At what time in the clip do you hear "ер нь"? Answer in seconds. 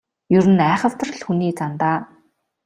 0.37-0.65